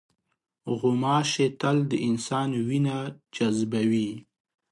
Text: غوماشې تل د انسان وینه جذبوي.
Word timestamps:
غوماشې 0.77 1.47
تل 1.59 1.77
د 1.91 1.91
انسان 2.07 2.49
وینه 2.67 2.97
جذبوي. 3.35 4.11